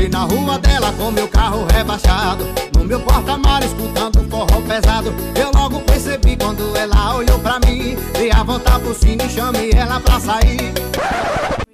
Entrei 0.00 0.08
na 0.08 0.24
rua 0.24 0.58
dela 0.58 0.90
com 0.94 1.10
meu 1.10 1.28
carro 1.28 1.66
rebaixado 1.70 2.46
No 2.74 2.86
meu 2.86 3.00
porta-mar 3.00 3.62
escutando 3.62 4.26
forró 4.30 4.62
pesado 4.62 5.12
Eu 5.38 5.50
logo 5.52 5.78
percebi 5.80 6.38
quando 6.38 6.74
ela 6.74 7.16
olhou 7.16 7.38
pra 7.40 7.60
mim 7.66 7.96
Dei 8.14 8.30
a 8.32 8.42
volta 8.42 8.80
por 8.80 8.94
cima 8.94 9.24
e 9.24 9.28
chamei 9.28 9.70
ela 9.74 10.00
pra 10.00 10.18
sair 10.18 10.72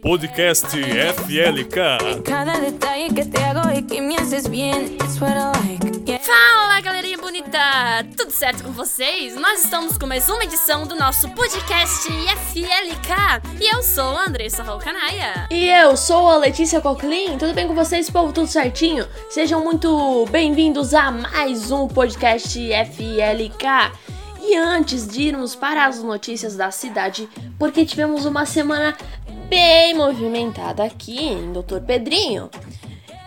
Podcast 0.03 0.69
FLK. 0.69 2.23
Cada 2.25 2.61
detalle 2.61 3.13
que 3.13 3.25
te 3.25 3.43
hago 3.43 3.69
y 3.77 3.83
que 3.83 4.01
me 4.01 4.15
haces 4.17 4.49
bien, 4.49 4.97
it's 5.03 5.21
what 5.21 5.33
I 5.33 5.51
like. 5.59 6.05
Yeah. 6.07 6.23
Fala 6.23 6.81
galerinha 6.81 7.16
bonita! 7.37 8.07
Tudo 8.17 8.31
certo 8.31 8.65
com 8.65 8.73
vocês? 8.73 9.37
Nós 9.37 9.65
estamos 9.65 9.99
com 9.99 10.07
mais 10.07 10.27
uma 10.29 10.43
edição 10.45 10.87
do 10.87 10.97
nosso 10.97 11.29
podcast 11.31 12.09
FLK 12.09 13.61
e 13.61 13.75
eu 13.75 13.83
sou 13.83 14.17
a 14.17 14.25
Andressa 14.25 14.63
Rolcanaia. 14.63 15.47
E 15.51 15.69
eu 15.69 15.97
sou 15.99 16.31
a 16.31 16.39
Letícia 16.39 16.81
Coquelin, 16.81 17.37
tudo 17.37 17.53
bem 17.53 17.69
com 17.69 17.75
vocês, 17.75 18.09
povo? 18.09 18.33
Tudo 18.33 18.47
certinho? 18.47 19.07
Sejam 19.29 19.63
muito 19.63 20.25
bem-vindos 20.31 20.95
a 20.95 21.11
mais 21.11 21.71
um 21.71 21.87
podcast 21.87 22.59
FLK. 22.59 23.93
E 24.41 24.57
antes 24.57 25.07
de 25.07 25.23
irmos 25.23 25.55
para 25.55 25.85
as 25.85 26.03
notícias 26.03 26.57
da 26.57 26.71
cidade, 26.71 27.29
porque 27.59 27.85
tivemos 27.85 28.25
uma 28.25 28.47
semana 28.47 28.97
bem 29.49 29.95
movimentada 29.95 30.85
aqui 30.85 31.19
em 31.19 31.53
Doutor 31.53 31.83
Pedrinho, 31.83 32.49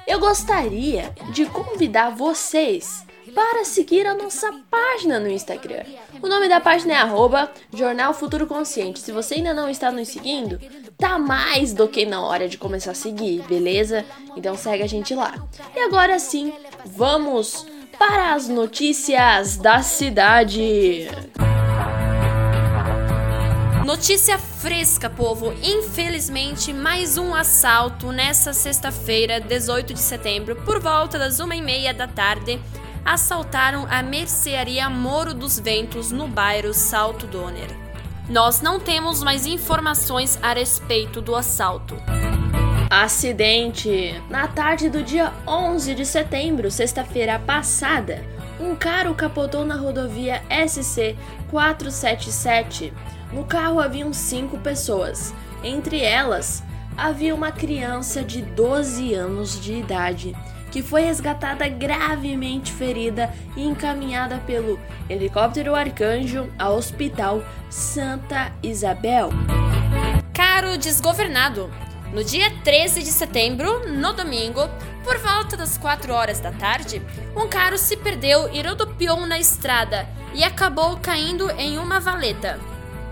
eu 0.07 0.19
gostaria 0.19 1.13
de 1.31 1.45
convidar 1.45 2.09
vocês 2.09 3.07
para 3.33 3.65
seguir 3.65 4.05
a 4.05 4.13
nossa 4.13 4.51
página 4.69 5.19
no 5.19 5.29
Instagram. 5.29 5.83
O 6.21 6.27
nome 6.27 6.47
da 6.47 6.59
página 6.59 6.93
é 6.93 6.97
arroba 6.97 7.51
Jornal 7.73 8.13
Futuro 8.13 8.47
Consciente. 8.47 8.99
Se 8.99 9.11
você 9.11 9.35
ainda 9.35 9.53
não 9.53 9.69
está 9.69 9.91
nos 9.91 10.07
seguindo, 10.07 10.59
tá 10.97 11.17
mais 11.17 11.73
do 11.73 11.87
que 11.87 12.05
na 12.05 12.21
hora 12.21 12.47
de 12.47 12.57
começar 12.57 12.91
a 12.91 12.95
seguir, 12.95 13.41
beleza? 13.47 14.05
Então 14.35 14.55
segue 14.55 14.83
a 14.83 14.87
gente 14.87 15.13
lá. 15.15 15.33
E 15.75 15.79
agora 15.79 16.19
sim, 16.19 16.53
vamos 16.85 17.65
para 17.97 18.33
as 18.33 18.47
notícias 18.47 19.57
da 19.57 19.81
cidade. 19.81 21.07
Notícia 23.89 24.37
fresca, 24.37 25.09
povo. 25.09 25.51
Infelizmente, 25.63 26.71
mais 26.71 27.17
um 27.17 27.33
assalto 27.33 28.11
nessa 28.11 28.53
sexta-feira, 28.53 29.41
18 29.41 29.95
de 29.95 29.99
setembro, 29.99 30.55
por 30.57 30.79
volta 30.79 31.17
das 31.17 31.39
uma 31.39 31.55
e 31.55 31.61
meia 31.61 31.91
da 31.91 32.07
tarde. 32.07 32.61
Assaltaram 33.05 33.87
a 33.89 34.03
mercearia 34.03 34.89
Moro 34.89 35.33
dos 35.33 35.59
Ventos 35.59 36.11
no 36.11 36.27
bairro 36.27 36.73
Salto 36.73 37.25
Donner. 37.25 37.69
Nós 38.29 38.61
não 38.61 38.79
temos 38.79 39.23
mais 39.23 39.45
informações 39.45 40.37
a 40.41 40.53
respeito 40.53 41.19
do 41.19 41.35
assalto. 41.35 41.95
Acidente! 42.89 44.21
Na 44.29 44.47
tarde 44.47 44.89
do 44.89 45.03
dia 45.03 45.33
11 45.47 45.95
de 45.95 46.05
setembro, 46.05 46.69
sexta-feira 46.69 47.39
passada, 47.39 48.23
um 48.59 48.75
carro 48.75 49.15
capotou 49.15 49.65
na 49.65 49.75
rodovia 49.75 50.43
SC 50.67 51.15
477. 51.49 52.93
No 53.31 53.45
carro 53.45 53.79
haviam 53.79 54.11
cinco 54.11 54.57
pessoas. 54.59 55.33
Entre 55.63 56.01
elas, 56.01 56.63
havia 56.97 57.33
uma 57.33 57.51
criança 57.51 58.23
de 58.23 58.41
12 58.41 59.13
anos 59.13 59.59
de 59.59 59.73
idade, 59.73 60.35
que 60.71 60.81
foi 60.81 61.01
resgatada 61.01 61.67
gravemente 61.67 62.71
ferida 62.71 63.33
e 63.55 63.63
encaminhada 63.65 64.37
pelo 64.45 64.79
helicóptero 65.09 65.75
Arcanjo 65.75 66.49
ao 66.57 66.75
Hospital 66.75 67.43
Santa 67.69 68.51
Isabel. 68.61 69.29
Caro 70.33 70.77
desgovernado. 70.77 71.69
No 72.13 72.23
dia 72.23 72.49
13 72.63 73.03
de 73.03 73.11
setembro, 73.11 73.87
no 73.87 74.13
domingo, 74.13 74.61
por 75.03 75.17
volta 75.19 75.55
das 75.55 75.77
4 75.77 76.11
horas 76.11 76.39
da 76.39 76.51
tarde, 76.51 77.01
um 77.35 77.47
carro 77.47 77.77
se 77.77 77.95
perdeu 77.97 78.51
e 78.51 78.61
rodopiou 78.61 79.25
na 79.25 79.39
estrada 79.39 80.07
e 80.33 80.43
acabou 80.43 80.97
caindo 80.97 81.49
em 81.51 81.77
uma 81.77 81.99
valeta. 81.99 82.59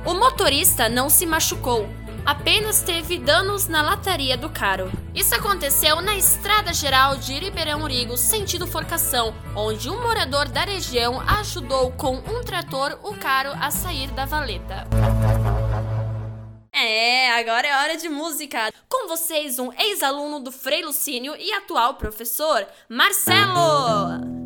O 0.06 0.13
motorista 0.13 0.89
não 0.89 1.09
se 1.09 1.25
machucou, 1.25 1.88
apenas 2.27 2.81
teve 2.81 3.17
danos 3.17 3.69
na 3.69 3.81
lataria 3.81 4.35
do 4.35 4.49
carro. 4.49 4.91
Isso 5.15 5.33
aconteceu 5.33 6.01
na 6.01 6.17
estrada 6.17 6.73
geral 6.73 7.15
de 7.15 7.39
Ribeirão 7.39 7.85
Rigo, 7.85 8.17
sentido 8.17 8.67
Forcação, 8.67 9.33
onde 9.55 9.89
um 9.89 10.03
morador 10.03 10.49
da 10.49 10.65
região 10.65 11.21
ajudou 11.21 11.93
com 11.93 12.15
um 12.15 12.43
trator 12.43 12.99
o 13.01 13.15
carro 13.15 13.57
a 13.61 13.71
sair 13.71 14.11
da 14.11 14.25
valeta. 14.25 14.85
É, 16.73 17.31
agora 17.39 17.65
é 17.65 17.75
hora 17.77 17.97
de 17.97 18.09
música. 18.09 18.73
Com 18.89 19.07
vocês, 19.07 19.57
um 19.57 19.71
ex-aluno 19.79 20.41
do 20.41 20.51
Frei 20.51 20.83
Lucínio 20.83 21.33
e 21.39 21.53
atual 21.53 21.94
professor, 21.94 22.67
Marcelo! 22.89 24.37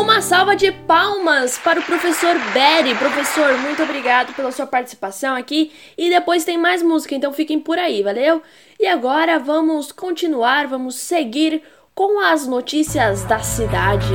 Uma 0.00 0.22
salva 0.22 0.56
de 0.56 0.72
palmas 0.72 1.58
para 1.58 1.78
o 1.78 1.82
professor 1.82 2.34
Berry. 2.54 2.94
Professor, 2.94 3.58
muito 3.58 3.82
obrigado 3.82 4.32
pela 4.32 4.50
sua 4.50 4.66
participação 4.66 5.36
aqui. 5.36 5.70
E 5.96 6.08
depois 6.08 6.42
tem 6.42 6.56
mais 6.56 6.82
música, 6.82 7.14
então 7.14 7.34
fiquem 7.34 7.60
por 7.60 7.78
aí, 7.78 8.02
valeu? 8.02 8.42
E 8.78 8.86
agora 8.86 9.38
vamos 9.38 9.92
continuar, 9.92 10.66
vamos 10.66 10.94
seguir 10.94 11.62
com 11.94 12.18
as 12.18 12.46
notícias 12.46 13.24
da 13.24 13.40
cidade. 13.40 14.14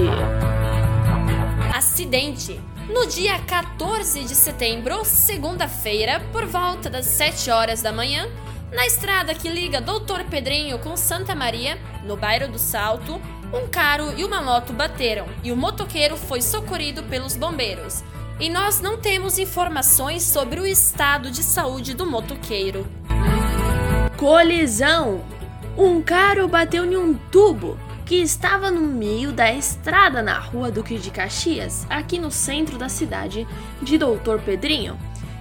Acidente. 1.72 2.60
No 2.90 3.06
dia 3.06 3.40
14 3.42 4.24
de 4.24 4.34
setembro, 4.34 5.06
segunda-feira, 5.06 6.20
por 6.32 6.48
volta 6.48 6.90
das 6.90 7.06
7 7.06 7.52
horas 7.52 7.84
da 7.84 7.92
manhã, 7.94 8.28
na 8.74 8.88
estrada 8.88 9.36
que 9.36 9.48
liga 9.48 9.80
Doutor 9.80 10.24
Pedrinho 10.24 10.80
com 10.80 10.98
Santa 10.98 11.36
Maria, 11.36 11.78
no 12.04 12.18
bairro 12.18 12.52
do 12.52 12.58
Salto, 12.58 13.22
um 13.54 13.68
carro 13.68 14.14
e 14.18 14.24
uma 14.24 14.42
moto 14.42 14.74
bateram 14.74 15.28
e 15.44 15.52
o 15.52 15.58
motoqueiro 15.58 16.18
foi 16.18 16.42
socorrido 16.42 17.04
pelos 17.04 17.36
bombeiros. 17.36 18.04
E 18.40 18.50
nós 18.50 18.82
não 18.82 18.98
temos 18.98 19.38
informações 19.38 20.24
sobre 20.24 20.60
o 20.60 20.66
estado 20.66 21.32
de 21.32 21.42
saúde 21.42 21.94
do 21.94 22.06
motoqueiro. 22.06 22.86
Colisão! 24.18 25.24
Um 25.78 26.02
carro 26.02 26.48
bateu 26.48 26.86
em 26.86 26.98
um 26.98 27.14
tubo 27.14 27.78
que 28.06 28.16
estava 28.16 28.70
no 28.70 28.82
meio 28.82 29.32
da 29.32 29.52
estrada 29.52 30.22
na 30.22 30.38
rua 30.38 30.70
Duque 30.70 30.98
de 30.98 31.10
Caxias, 31.10 31.88
aqui 31.90 32.20
no 32.20 32.30
centro 32.30 32.78
da 32.78 32.88
cidade 32.88 33.48
de 33.82 33.98
Doutor 33.98 34.40
Pedrinho. 34.42 34.98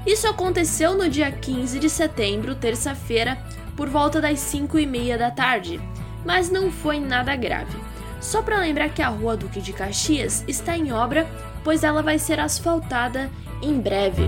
Isso 0.07 0.27
aconteceu 0.27 0.97
no 0.97 1.09
dia 1.09 1.31
15 1.31 1.79
de 1.79 1.91
setembro, 1.91 2.55
terça-feira, 2.55 3.39
por 3.77 3.89
volta 3.89 4.21
das 4.21 4.39
5 4.41 4.79
e 4.79 4.87
meia 4.87 5.19
da 5.19 5.31
tarde, 5.31 5.81
mas 6.25 6.51
não 6.51 6.71
foi 6.71 7.01
nada 7.01 7.35
grave. 7.37 7.77
Só 8.25 8.41
para 8.41 8.59
lembrar 8.59 8.89
que 8.89 9.03
a 9.03 9.09
rua 9.09 9.37
Duque 9.37 9.61
de 9.61 9.75
Caxias 9.75 10.43
está 10.49 10.75
em 10.79 10.91
obra, 10.91 11.29
pois 11.63 11.85
ela 11.85 12.03
vai 12.03 12.19
ser 12.19 12.41
asfaltada 12.41 13.31
em 13.61 13.79
breve. 13.79 14.23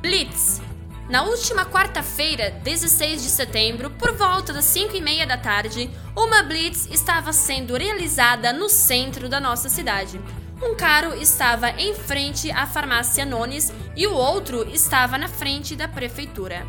Blitz. 0.00 0.62
Na 1.06 1.22
última 1.22 1.66
quarta-feira, 1.66 2.50
16 2.64 3.22
de 3.22 3.28
setembro, 3.28 3.90
por 3.90 4.16
volta 4.16 4.54
das 4.54 4.64
5 4.64 4.96
e 4.96 5.02
meia 5.02 5.26
da 5.26 5.36
tarde, 5.36 5.90
uma 6.16 6.42
blitz 6.42 6.88
estava 6.90 7.30
sendo 7.30 7.76
realizada 7.76 8.50
no 8.50 8.70
centro 8.70 9.28
da 9.28 9.38
nossa 9.38 9.68
cidade. 9.68 10.18
Um 10.62 10.74
carro 10.74 11.14
estava 11.14 11.68
em 11.72 11.94
frente 11.94 12.50
à 12.50 12.66
farmácia 12.66 13.26
Nones 13.26 13.70
e 13.94 14.06
o 14.06 14.14
outro 14.14 14.66
estava 14.70 15.18
na 15.18 15.28
frente 15.28 15.76
da 15.76 15.86
prefeitura. 15.86 16.66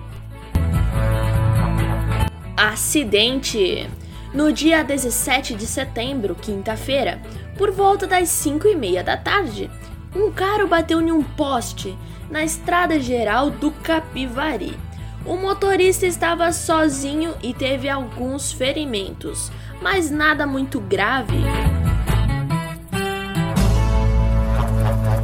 Acidente! 2.58 3.90
No 4.36 4.52
dia 4.52 4.84
17 4.84 5.56
de 5.56 5.66
setembro, 5.66 6.36
quinta-feira, 6.36 7.22
por 7.58 7.72
volta 7.72 8.06
das 8.06 8.28
5 8.28 8.68
e 8.68 8.76
meia 8.76 9.02
da 9.02 9.16
tarde, 9.16 9.72
um 10.14 10.30
carro 10.30 10.68
bateu 10.68 11.00
em 11.00 11.10
um 11.10 11.24
poste 11.24 11.98
na 12.30 12.44
estrada 12.44 13.00
geral 13.00 13.50
do 13.50 13.72
Capivari. 13.72 14.78
O 15.26 15.38
motorista 15.38 16.06
estava 16.06 16.52
sozinho 16.52 17.34
e 17.42 17.54
teve 17.54 17.88
alguns 17.88 18.52
ferimentos, 18.52 19.50
mas 19.82 20.12
nada 20.12 20.46
muito 20.46 20.82
grave. 20.82 21.38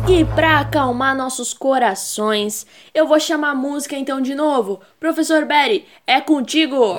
E 0.10 0.24
para 0.24 0.62
acalmar 0.62 1.18
nossos 1.18 1.54
corações, 1.54 2.66
eu 2.94 3.06
vou 3.06 3.20
chamar 3.20 3.50
a 3.50 3.56
música 3.56 3.98
então 3.98 4.22
de 4.22 4.34
novo. 4.34 4.80
Professor 5.02 5.44
Berry, 5.44 5.86
é 6.08 6.22
contigo! 6.22 6.96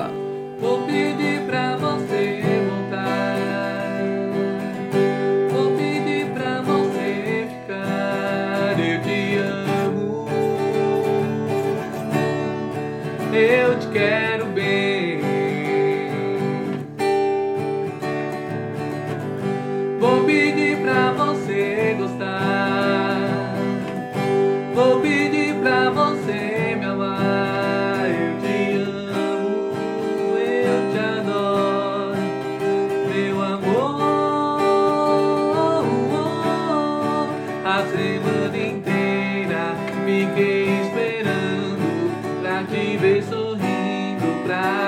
Vou 0.60 0.78
pedir 0.82 1.44
pra 1.46 1.76
você 1.78 1.91
Eu 13.32 13.78
te 13.78 13.86
quero 13.86 14.44
bem. 14.46 14.91
Te 42.64 42.96
ver 42.96 43.22
sorrindo, 43.22 44.42
pra 44.44 44.81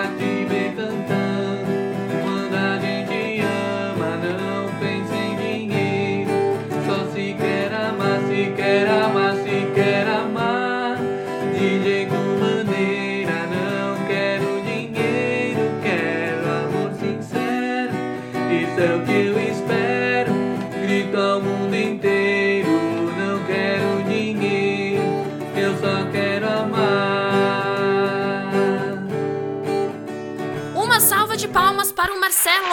para 32.04 32.12
o 32.12 32.20
Marcelo! 32.20 32.66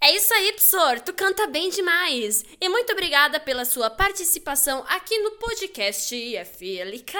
É 0.00 0.14
isso 0.14 0.32
aí, 0.32 0.52
Psor, 0.52 1.00
tu 1.00 1.12
canta 1.12 1.48
bem 1.48 1.68
demais! 1.68 2.44
E 2.60 2.68
muito 2.68 2.92
obrigada 2.92 3.40
pela 3.40 3.64
sua 3.64 3.90
participação 3.90 4.84
aqui 4.88 5.18
no 5.18 5.32
podcast 5.32 6.14
FLK. 6.14 7.18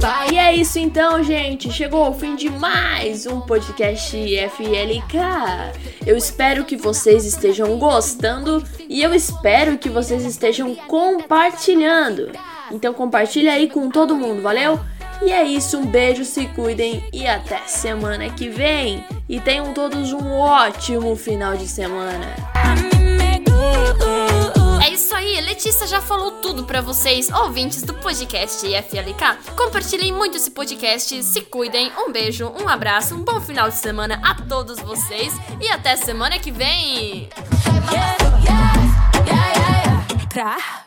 Pa' 0.00 0.26
E 0.30 0.38
é 0.38 0.54
isso 0.54 0.78
então, 0.78 1.24
gente. 1.24 1.72
Chegou 1.72 2.08
o 2.08 2.14
fim 2.14 2.36
de 2.36 2.48
mais 2.48 3.26
um 3.26 3.40
podcast 3.40 4.16
FLK. 4.16 5.18
Eu 6.06 6.16
espero 6.16 6.64
que 6.64 6.76
vocês 6.76 7.24
estejam 7.24 7.76
gostando 7.80 8.62
e 8.88 9.02
eu 9.02 9.12
espero 9.12 9.76
que 9.76 9.88
vocês 9.88 10.24
estejam 10.24 10.72
compartilhando. 10.76 12.30
Então 12.70 12.94
compartilha 12.94 13.54
aí 13.54 13.68
com 13.68 13.90
todo 13.90 14.14
mundo, 14.14 14.40
valeu? 14.40 14.78
E 15.24 15.32
é 15.32 15.42
isso, 15.42 15.78
um 15.78 15.86
beijo, 15.86 16.22
se 16.24 16.46
cuidem 16.48 17.02
e 17.10 17.26
até 17.26 17.58
semana 17.66 18.28
que 18.28 18.50
vem. 18.50 19.02
E 19.26 19.40
tenham 19.40 19.72
todos 19.72 20.12
um 20.12 20.32
ótimo 20.32 21.16
final 21.16 21.56
de 21.56 21.66
semana. 21.66 22.34
É 24.84 24.90
isso 24.90 25.14
aí, 25.14 25.40
Letícia 25.40 25.86
já 25.86 26.02
falou 26.02 26.32
tudo 26.42 26.64
pra 26.64 26.82
vocês, 26.82 27.30
ouvintes 27.30 27.82
do 27.82 27.94
podcast 27.94 28.66
FLK. 28.66 29.54
Compartilhem 29.56 30.12
muito 30.12 30.36
esse 30.36 30.50
podcast, 30.50 31.22
se 31.22 31.40
cuidem, 31.40 31.90
um 31.96 32.12
beijo, 32.12 32.52
um 32.60 32.68
abraço, 32.68 33.14
um 33.14 33.24
bom 33.24 33.40
final 33.40 33.70
de 33.70 33.76
semana 33.76 34.20
a 34.22 34.34
todos 34.34 34.78
vocês 34.80 35.32
e 35.58 35.68
até 35.68 35.96
semana 35.96 36.38
que 36.38 36.50
vem! 36.50 37.30
yeah, 37.90 38.16
yeah, 38.44 38.72
yeah, 39.26 39.52
yeah. 39.56 40.26
Pra 40.28 40.82